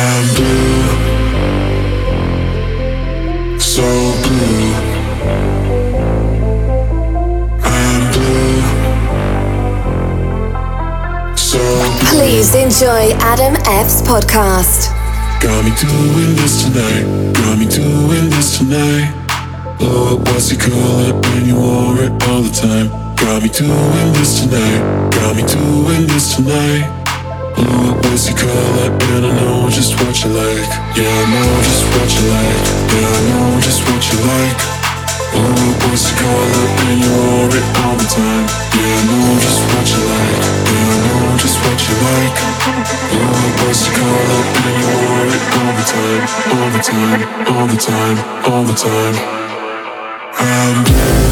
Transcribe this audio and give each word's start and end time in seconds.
I'm 0.00 0.24
blue, 0.36 0.78
so 3.58 3.82
blue. 4.22 4.70
I'm 7.64 8.02
blue, 8.14 8.62
so 11.36 11.58
blue. 11.58 12.10
Please 12.12 12.54
enjoy 12.54 13.10
Adam 13.18 13.56
F's 13.66 14.00
podcast. 14.02 14.94
Got 15.42 15.64
me 15.64 15.72
doing 15.74 16.36
this 16.36 16.62
tonight. 16.62 17.34
Got 17.34 17.58
me 17.58 17.66
doing 17.66 18.30
this 18.30 18.58
tonight. 18.58 19.10
Oh, 19.80 20.22
what's 20.26 20.52
it 20.52 20.60
called 20.60 21.26
when 21.26 21.44
you 21.44 21.56
wore 21.56 21.98
it 22.04 22.12
all 22.28 22.42
the 22.42 22.52
time? 22.54 22.88
Got 23.16 23.42
me 23.42 23.48
doing 23.48 24.12
this 24.12 24.42
tonight. 24.42 25.10
Got 25.10 25.34
me 25.34 25.42
doing 25.42 26.06
this 26.06 26.36
tonight. 26.36 26.97
What's 27.58 28.28
it 28.28 28.36
called 28.38 29.02
and 29.18 29.26
I 29.26 29.32
know 29.34 29.68
just 29.68 29.98
what 29.98 30.14
you 30.22 30.30
like. 30.30 30.70
Yeah, 30.94 31.10
I 31.10 31.24
know 31.26 31.62
just 31.62 31.84
what 31.90 32.10
you 32.14 32.24
like. 32.30 32.62
Yeah, 32.94 33.08
I 33.08 33.20
know 33.26 33.58
just 33.60 33.82
what 33.82 34.02
you 34.10 34.18
like. 34.30 34.58
What's 35.88 36.06
it 36.06 36.18
called 36.18 36.54
when 36.78 36.98
you 37.02 37.10
wore 37.10 37.50
it 37.50 37.66
all 37.82 37.96
the 37.98 38.06
time? 38.06 38.46
Yeah, 38.74 38.94
I 38.94 39.02
know 39.10 39.38
just 39.42 39.62
what 39.74 39.86
you 39.90 40.02
like. 40.06 40.38
Yeah, 40.70 40.86
I 40.86 40.98
know 41.02 41.36
just 41.38 41.58
what 41.58 41.78
you 41.82 41.94
like. 42.06 42.38
What's 43.58 43.86
it 43.86 43.94
called 43.98 44.46
when 44.62 44.74
you 44.78 44.88
wore 45.02 45.26
it 45.26 45.42
all 45.58 45.72
the 45.74 45.86
time? 45.90 46.22
All 46.54 46.70
the 46.70 46.82
time, 46.82 47.20
all 47.50 47.66
the 47.66 47.78
time, 47.78 48.16
all 48.46 48.64
the 48.64 48.76
time. 48.78 49.14
I'm 50.38 51.27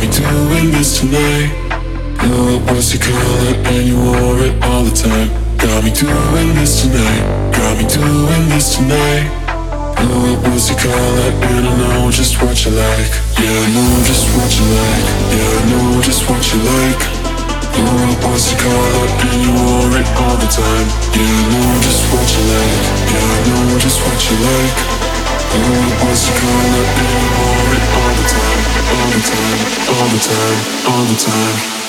Me 0.00 0.08
doing 0.08 0.72
this 0.72 1.00
tonight. 1.00 1.52
What's 2.64 2.94
it 2.94 3.02
called? 3.02 3.56
And 3.68 3.84
you 3.84 4.00
wore 4.00 4.40
it 4.40 4.56
all 4.64 4.82
the 4.82 4.96
time. 4.96 5.28
Got 5.60 5.84
me 5.84 5.92
doing 5.92 6.54
this 6.56 6.80
tonight. 6.80 7.52
Got 7.52 7.76
me 7.76 7.84
doing 7.84 8.48
this 8.48 8.76
tonight. 8.76 9.28
What's 10.40 10.70
it 10.72 10.80
called? 10.80 11.36
And 11.44 11.68
I 11.68 11.72
know 11.76 12.10
just 12.10 12.40
what 12.40 12.56
you 12.64 12.72
like. 12.72 13.12
Yeah, 13.36 13.52
I 13.52 13.68
know 13.76 14.00
just 14.08 14.24
what 14.32 14.48
you 14.56 14.64
like. 14.72 15.04
Yeah, 15.36 15.52
I 15.52 15.68
know 15.68 16.00
just 16.00 16.24
what 16.24 16.40
you 16.48 16.58
like. 16.64 17.00
What's 18.24 18.52
it 18.52 18.58
called? 18.58 19.10
And 19.20 19.36
you 19.44 19.52
wore 19.52 20.00
it 20.00 20.08
all 20.16 20.36
the 20.40 20.48
time. 20.48 20.88
Yeah, 21.12 21.28
I 21.28 21.44
know 21.52 21.76
just 21.84 22.08
what 22.08 22.24
you 22.24 22.42
like. 22.48 22.88
Yeah, 23.04 23.20
I 23.20 23.40
know 23.52 23.76
just 23.76 24.00
what 24.00 24.16
you 24.16 24.36
like. 24.48 24.80
What's 26.00 26.24
it 26.24 26.40
called? 26.40 26.88
And 26.88 27.12
you 27.20 27.28
wore 27.36 27.72
it 27.76 27.84
all 28.00 28.14
the 28.16 28.24
time. 28.32 28.69
All 28.90 29.06
the 29.06 29.22
time. 29.22 29.60
All 29.88 30.08
the 30.08 30.18
time. 30.18 30.92
All 30.92 31.04
the 31.04 31.14
time. 31.14 31.79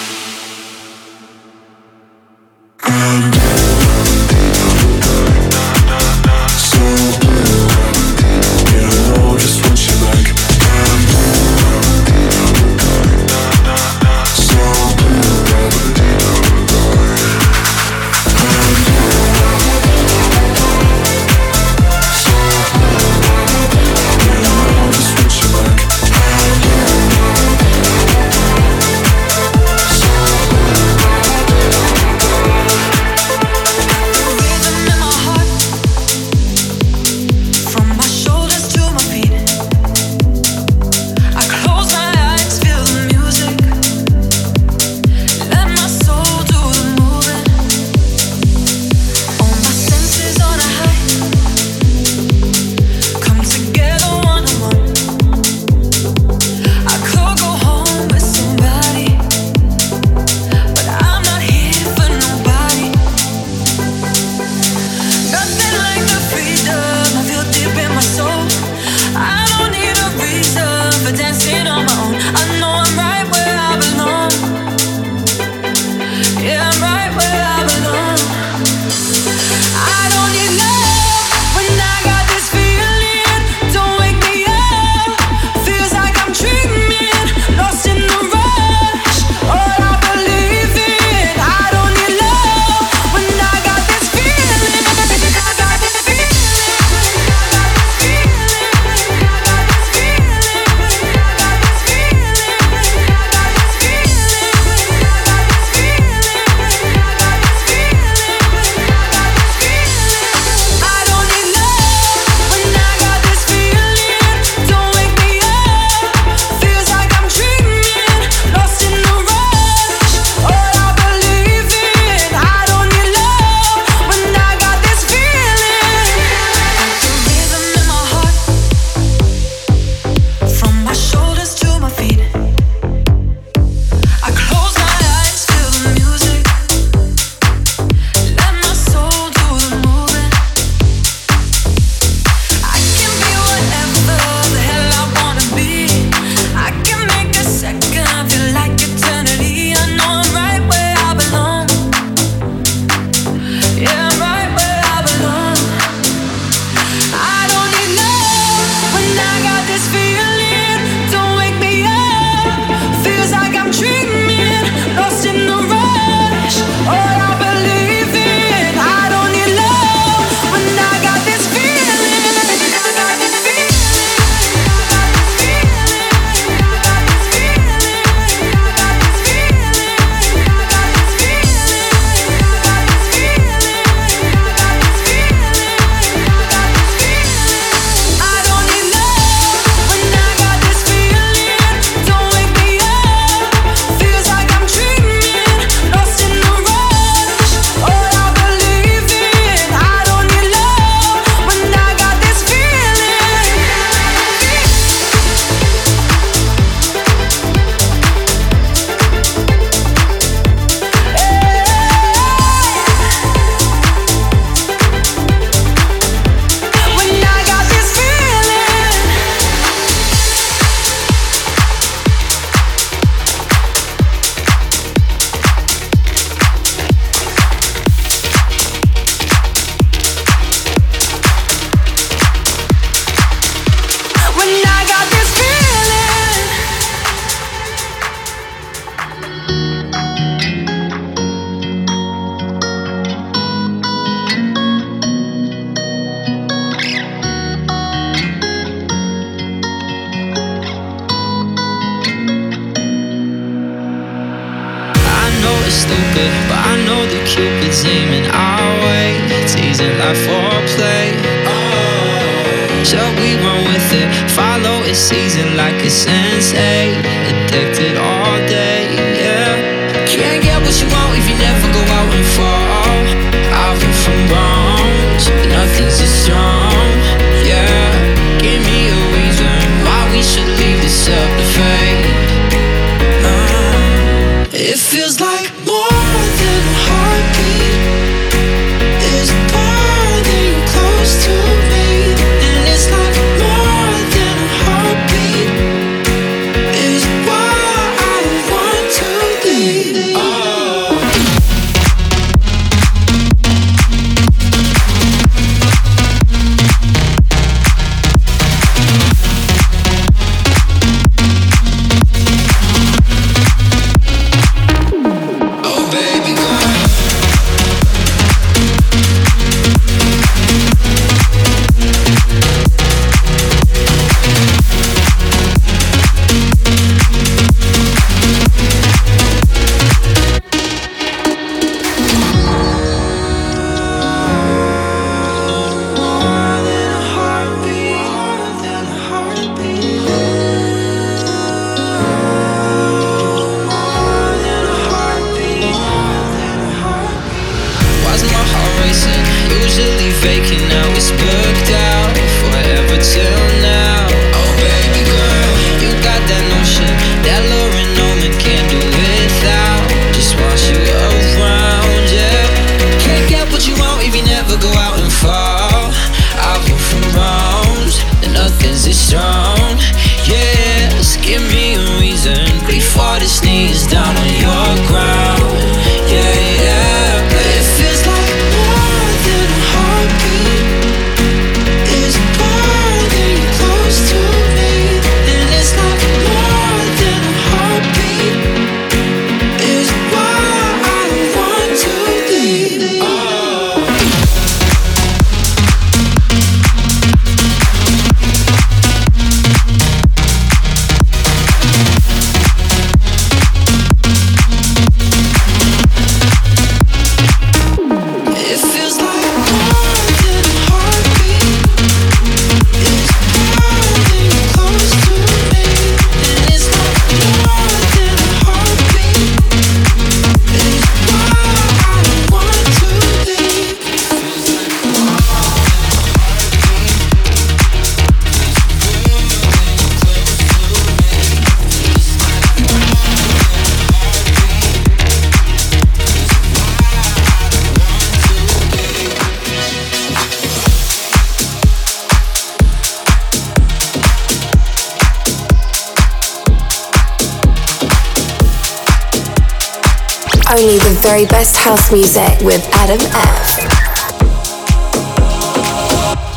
house 451.71 451.89
music 451.89 452.35
with 452.43 452.63
Adam 452.83 452.99
F. 452.99 453.47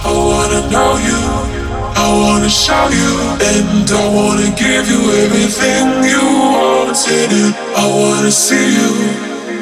I 0.06 0.12
wanna 0.30 0.60
know 0.70 0.92
you, 1.08 1.22
I 2.04 2.06
wanna 2.22 2.48
show 2.48 2.86
you, 3.00 3.12
and 3.50 3.90
I 3.90 4.04
wanna 4.18 4.48
give 4.64 4.86
you 4.92 5.00
everything 5.24 5.86
you 6.12 6.22
want. 6.54 6.74
wanted. 6.94 7.32
And 7.32 7.54
I 7.74 7.84
wanna 7.98 8.30
see 8.30 8.66
you, 8.78 8.92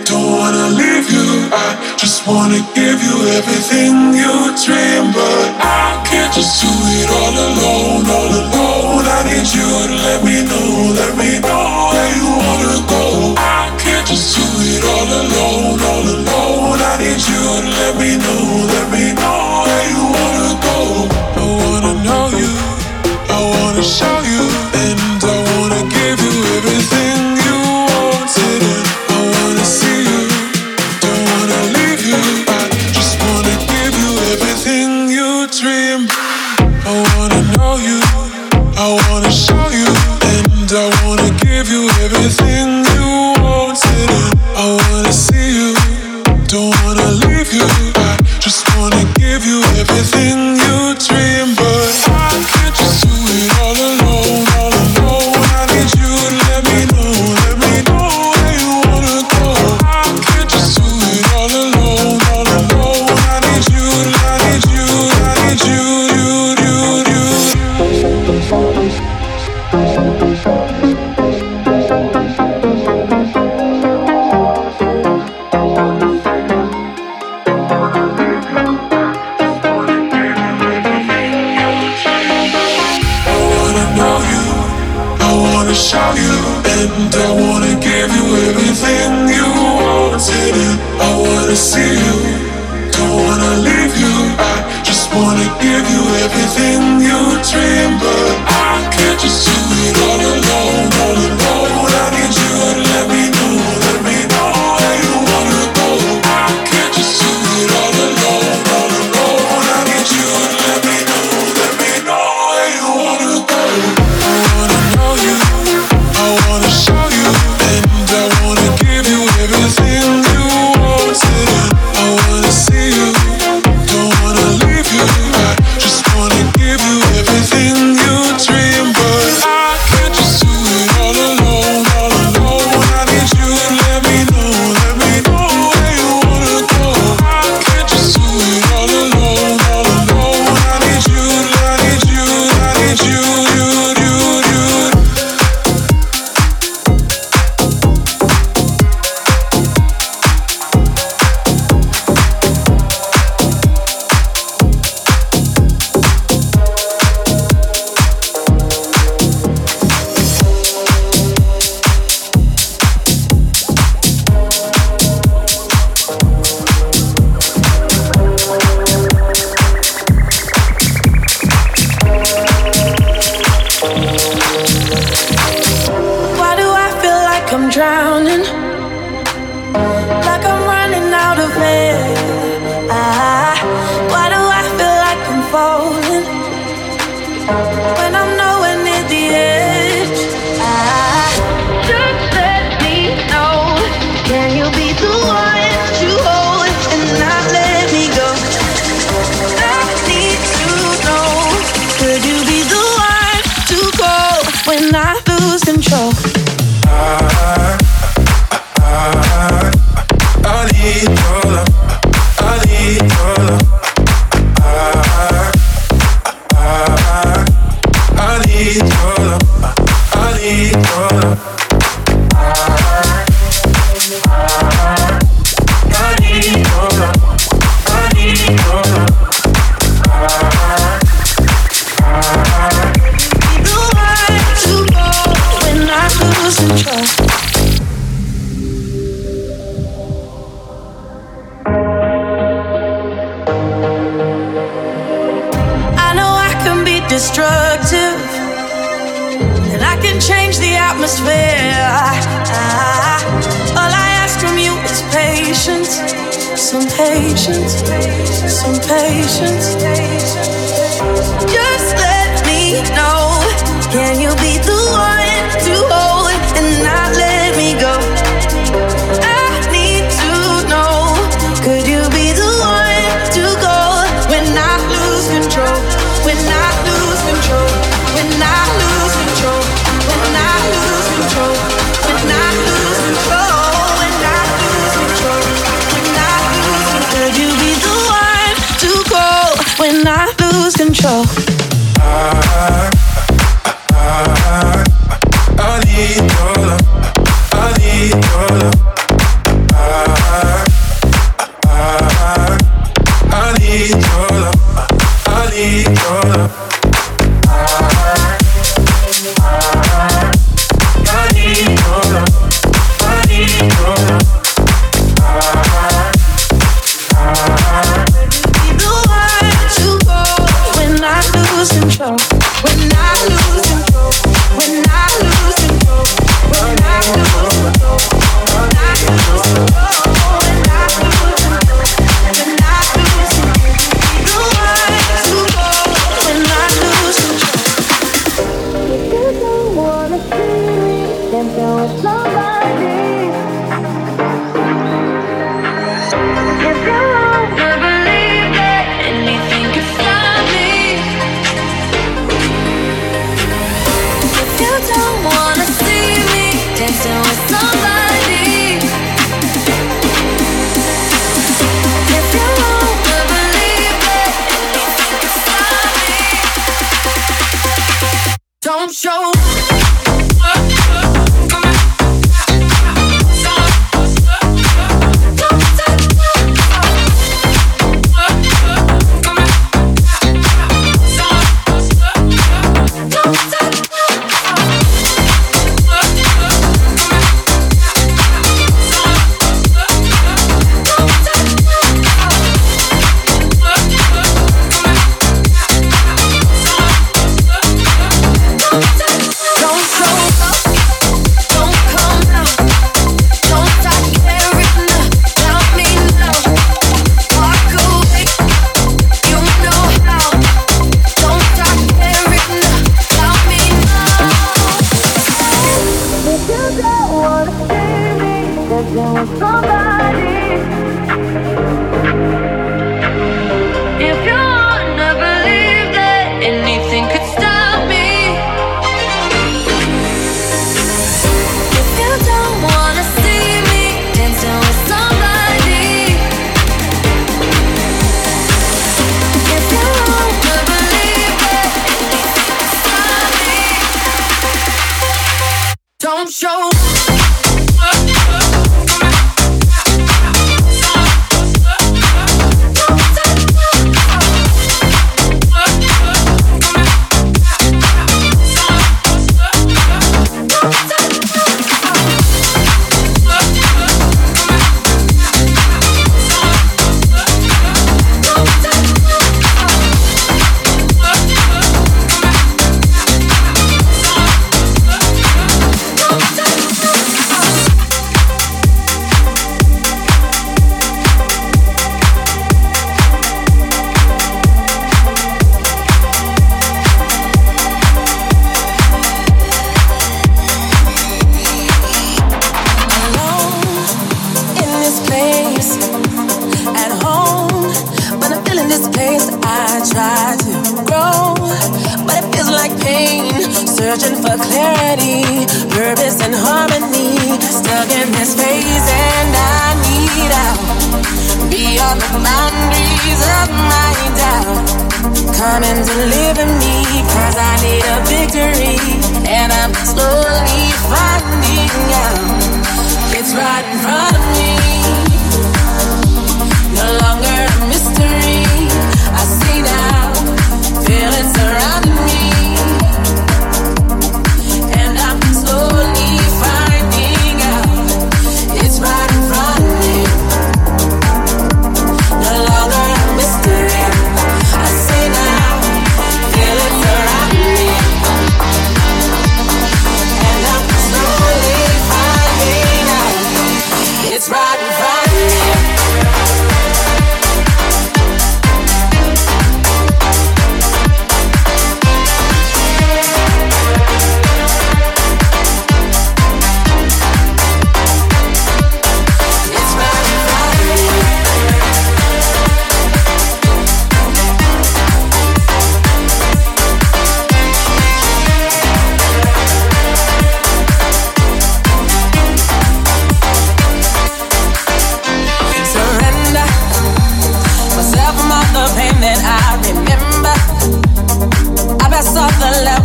don't 0.04 0.32
wanna 0.38 0.66
leave 0.80 1.08
you. 1.16 1.28
I 1.64 1.68
just 1.96 2.26
wanna 2.26 2.60
give 2.74 2.98
you 3.08 3.16
everything 3.38 4.12
you 4.12 4.34
dream, 4.64 5.04
but 5.16 5.44
I 5.60 6.02
can't 6.04 6.32
just 6.34 6.60
do 6.60 6.72
it 7.00 7.08
all 7.18 7.34
alone, 7.48 8.04
all 8.16 8.32
alone. 8.42 9.04
I 9.16 9.20
need 9.28 9.48
you 9.56 9.68
to 9.88 9.96
let 10.06 10.20
me 10.28 10.36
know 10.50 10.92
that 10.98 11.12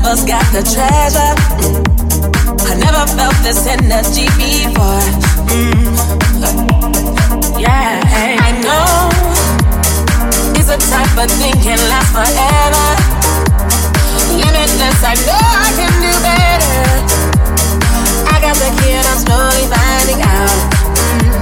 us 0.08 0.24
got 0.24 0.46
the 0.56 0.64
treasure. 0.64 1.34
I 2.64 2.74
never 2.80 3.04
felt 3.12 3.36
this 3.44 3.68
energy 3.68 4.28
before. 4.40 5.04
Mm. 5.52 6.00
Yeah, 7.60 8.00
I 8.48 8.52
know 8.64 9.12
it's 10.56 10.70
a 10.72 10.80
type 10.80 11.12
of 11.20 11.30
thing 11.40 11.56
can 11.60 11.80
last 11.92 12.12
forever. 12.16 12.88
Limitless, 14.32 15.04
I 15.04 15.16
know 15.28 15.44
I 15.68 15.70
can 15.76 15.94
do 16.00 16.14
better. 16.24 16.88
I 18.32 18.36
got 18.40 18.56
the 18.64 18.72
key 18.80 18.96
and 18.96 19.08
I'm 19.12 19.20
slowly 19.28 19.68
finding 19.68 20.22
out. 20.24 20.56
Mm. 21.20 21.36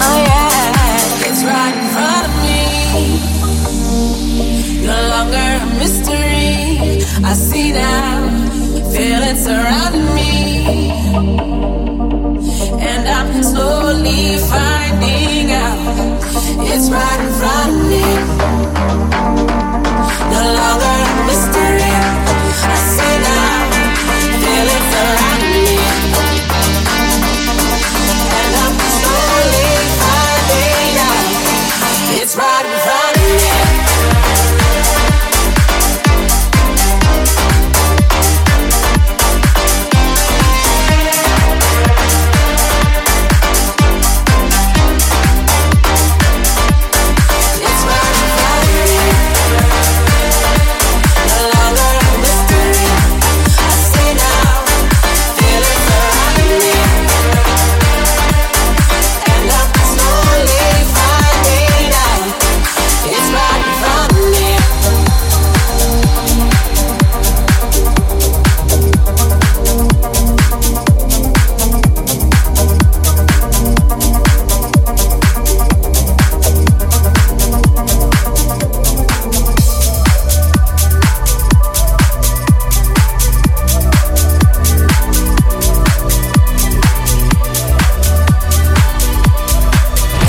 Oh 0.00 0.16
yeah, 0.24 1.28
it's 1.28 1.42
right 1.44 1.76
in 1.76 1.88
front 1.92 2.24
of 2.24 2.32
me. 2.44 2.60
No 4.86 4.96
longer 5.12 5.48
a 5.60 5.66
mystery. 5.78 6.05
I 7.24 7.32
see 7.32 7.72
now, 7.72 8.28
feel 8.92 9.22
it 9.30 9.36
surrounding 9.36 10.14
me. 10.14 10.90
And 12.80 13.08
I'm 13.08 13.42
slowly 13.42 14.36
finding 14.38 15.52
out 15.52 15.86
it's 16.68 16.90
right 16.90 17.20
in 17.20 17.32
front 17.40 17.72
of 17.72 17.88
me. 17.88 18.04
No 20.30 20.42
longer 20.58 20.94
a 21.04 21.26
mystery. 21.26 22.25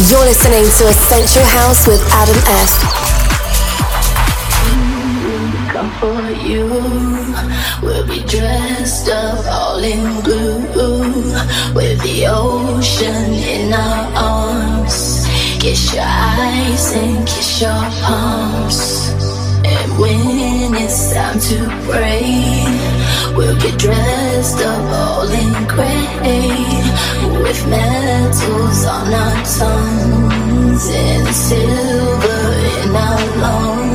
You're 0.10 0.24
listening 0.24 0.64
to 0.64 0.88
Essential 0.88 1.44
House 1.44 1.86
with 1.86 2.02
Adam 2.14 2.38
F. 2.48 2.72
Come 5.74 5.92
for 6.00 6.22
you, 6.48 6.66
we'll 7.82 8.08
be 8.08 8.24
dressed 8.26 9.10
up 9.10 9.46
all 9.48 9.84
in 9.84 10.22
blue 10.24 10.62
with 11.76 12.02
the 12.04 12.26
ocean 12.30 13.34
in 13.34 13.74
our 13.74 14.14
arms. 14.16 15.28
Kiss 15.60 15.94
your 15.94 16.06
eyes 16.06 16.94
and 16.94 17.28
kiss 17.28 17.60
your 17.60 17.84
palms, 18.02 19.10
and 19.66 20.00
when 20.00 20.74
it's 20.76 21.14
time 21.14 21.38
to 21.38 21.68
pray. 21.92 22.64
We'll 23.38 23.56
get 23.58 23.78
dressed 23.78 24.60
up 24.62 24.84
all 25.02 25.30
in 25.30 25.68
gray 25.68 26.08
with 27.44 27.68
metals 27.68 28.86
on 28.86 29.14
our 29.14 29.46
tongues 29.60 30.90
and 30.90 31.28
silver 31.36 32.42
in 32.84 32.96
our 32.96 33.38
lungs. 33.38 33.87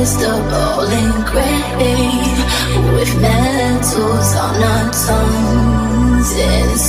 is 0.00 0.16
the 0.16 0.32
rolling 0.52 1.12
grave 1.30 2.40
with 2.96 3.12
metals 3.20 4.30
on 4.34 4.56
our 4.72 4.90
tongues. 5.06 6.30
And 6.38 6.80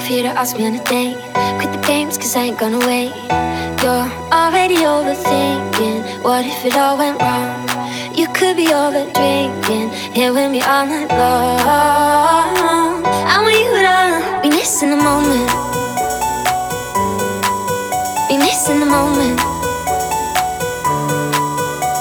Took 0.00 0.08
for 0.08 0.14
you 0.14 0.22
to 0.22 0.30
ask 0.30 0.56
me 0.56 0.66
on 0.66 0.74
a 0.74 0.84
date. 0.84 1.18
Quit 1.60 1.72
the 1.72 1.82
games, 1.86 2.16
cause 2.16 2.34
I 2.34 2.44
ain't 2.44 2.58
gonna 2.58 2.78
wait. 2.78 3.12
You're 3.82 4.08
already 4.32 4.76
overthinking. 4.76 6.24
What 6.24 6.46
if 6.46 6.64
it 6.64 6.74
all 6.74 6.96
went 6.96 7.20
wrong? 7.20 7.68
You 8.16 8.26
could 8.32 8.56
be 8.56 8.72
over 8.72 9.04
drinking, 9.12 9.90
here 10.14 10.32
with 10.32 10.50
me 10.50 10.62
all 10.62 10.86
night 10.86 11.10
long. 11.10 13.04
I 13.04 13.36
want 13.44 13.56
you 13.60 13.72
to 13.84 14.40
be 14.42 14.48
missing 14.56 14.88
the 14.88 14.96
moment 14.96 15.50
Be 18.28 18.38
missing 18.38 18.80
the 18.80 18.86
moment. 18.86 19.38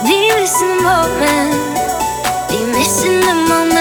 Do 0.06 0.14
you 0.14 0.36
miss 0.40 0.58
the 0.60 0.68
moment? 0.88 1.54
You 2.52 2.66
missing 2.68 3.20
the 3.20 3.36
moment? 3.50 3.79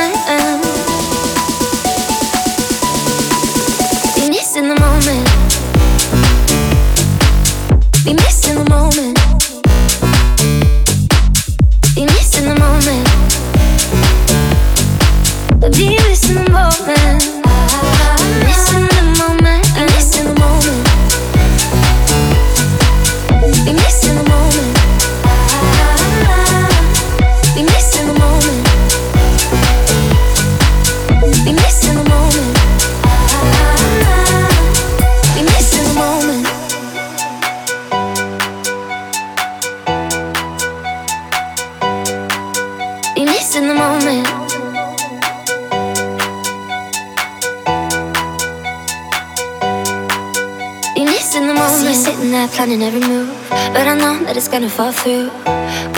Through. 55.03 55.31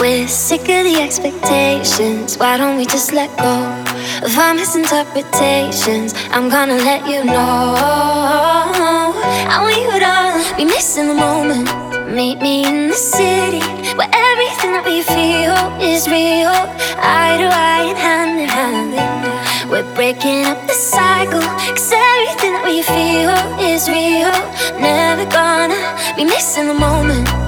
We're 0.01 0.29
sick 0.29 0.63
of 0.63 0.85
the 0.85 0.97
expectations. 1.01 2.37
Why 2.37 2.57
don't 2.57 2.77
we 2.77 2.85
just 2.87 3.13
let 3.13 3.31
go 3.37 3.57
of 4.27 4.37
our 4.39 4.55
misinterpretations? 4.55 6.15
I'm 6.31 6.49
gonna 6.49 6.77
let 6.77 7.07
you 7.07 7.25
know. 7.25 7.75
I 9.53 9.57
want 9.63 9.77
you 9.77 9.91
to 10.07 10.57
be 10.57 10.65
missing 10.65 11.09
the 11.09 11.15
moment. 11.15 11.69
Meet 12.15 12.41
me 12.43 12.65
in 12.67 12.89
the 12.89 12.95
city 12.95 13.65
where 13.97 14.11
everything 14.13 14.73
that 14.75 14.85
we 14.85 15.03
feel 15.03 15.57
is 15.81 16.09
real. 16.09 16.57
Eye 16.99 17.37
to 17.41 17.49
eye 17.49 17.87
and 17.91 17.99
hand 17.99 18.41
in 18.41 18.49
hand. 18.49 19.71
We're 19.71 19.95
breaking 19.95 20.45
up 20.47 20.67
the 20.67 20.75
cycle. 20.75 21.41
Cause 21.77 21.93
everything 21.93 22.53
that 22.55 22.65
we 22.65 22.83
feel 22.83 23.35
is 23.71 23.89
real. 23.89 24.35
Never 24.81 25.25
gonna 25.31 25.81
be 26.17 26.25
missing 26.25 26.67
the 26.67 26.75
moment 26.75 27.40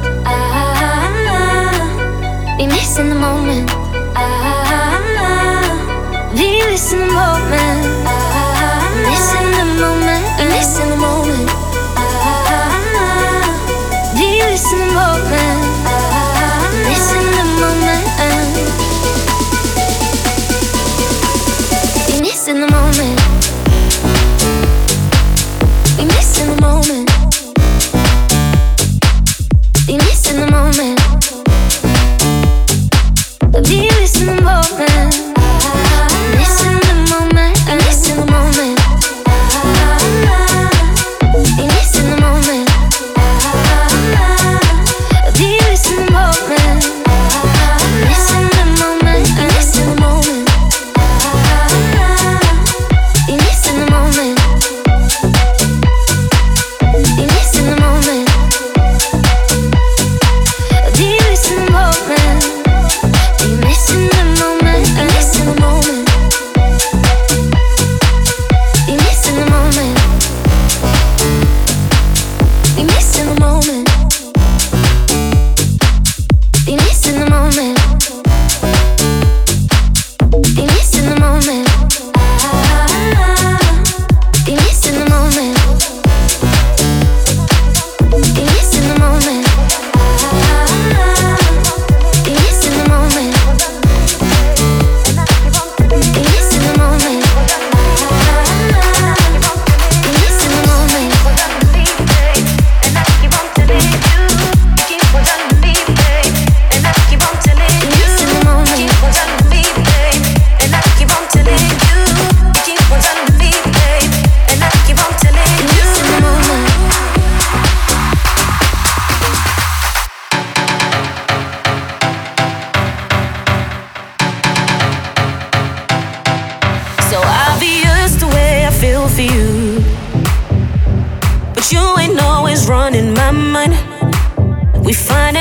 the 2.97 3.15
moment. 3.15 3.69
Be 6.37 6.61
the 6.61 6.97
moment. 7.15 7.83
The 9.03 9.17
moment. 9.81 10.25
Be 10.39 10.61
the 10.61 10.97
moment. 11.01 11.49
Be 14.15 14.41
the 22.53 22.67
moment. 22.67 23.19
Be 25.97 26.09
in 26.41 26.47
the 26.47 26.61
moment. 26.61 27.12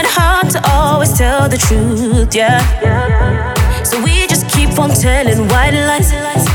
Ah, 0.05 0.41
yeah. 2.33 2.61
Yeah. 2.81 3.83
So 3.83 4.01
we 4.03 4.27
just 4.27 4.49
keep 4.49 4.77
on 4.79 4.89
telling 4.91 5.47
white 5.47 5.73
lies. 5.73 6.50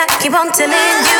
I 0.00 0.06
keep 0.22 0.32
on 0.32 0.52
telling 0.52 0.70
you, 1.10 1.17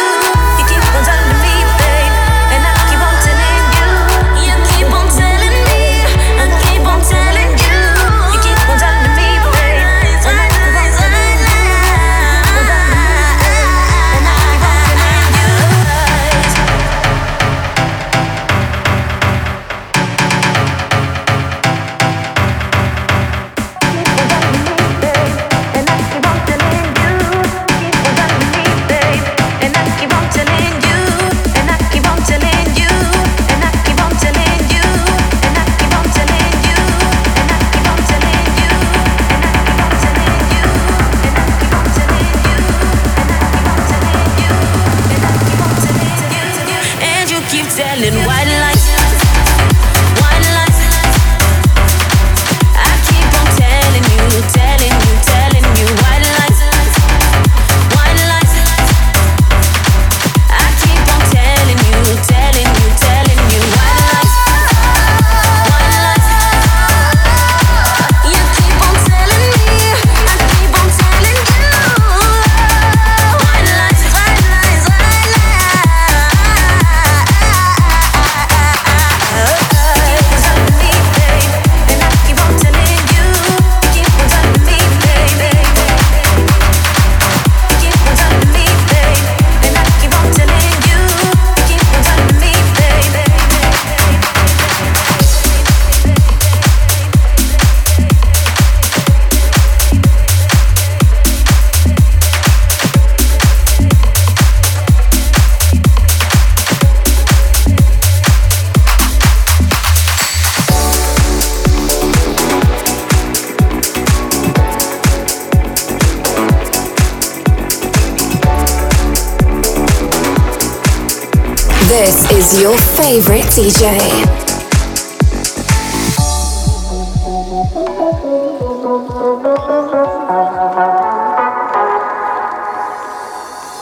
CJ. 123.59 123.83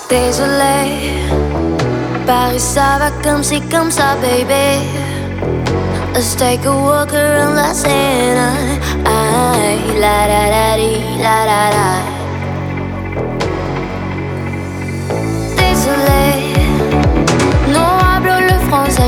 Désolé, 0.09 1.13
Paris 2.27 2.59
ça 2.59 2.97
va 2.99 3.11
comme 3.23 3.43
si 3.43 3.61
comme 3.69 3.91
ça, 3.91 4.17
baby. 4.23 4.81
Let's 6.15 6.35
take 6.37 6.65
a 6.65 6.73
walk 6.73 7.13
around 7.13 7.57
La 7.57 7.75
Seine. 7.75 8.81
La 10.01 10.27
da 10.27 10.43
da 10.55 10.77
dee, 10.79 11.19
la 11.21 11.45
da 11.45 11.71
da. 11.77 12.16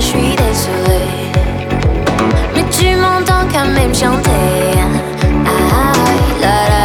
je 0.00 0.06
suis 0.06 0.36
désolée. 0.36 1.32
Mais 2.54 2.64
tu 2.70 2.94
m'entends 2.96 3.46
quand 3.52 3.66
même 3.66 3.94
chanter. 3.94 4.30
Ah, 4.76 5.46
ah, 5.46 5.48
ah 5.74 5.92
la, 6.40 6.68
la. 6.70 6.77